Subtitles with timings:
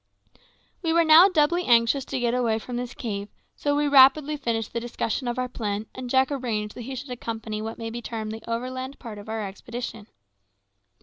[0.81, 4.73] We were now doubly anxious to get away from this cave, so we rapidly finished
[4.73, 8.01] the discussion of our plan, and Jack arranged that he should accompany what may be
[8.01, 10.07] termed the overland part of our expedition.